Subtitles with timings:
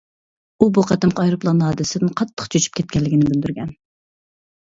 [0.63, 3.69] ئۇ بۇ قېتىمقى ئايروپىلان ھادىسىسىدىن قاتتىق چۆچۈپ كەتكەنلىكىنى بىلدۈرگەن.